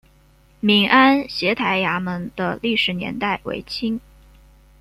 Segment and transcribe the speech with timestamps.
[0.61, 4.01] 闽安协台衙门的历史年代为清。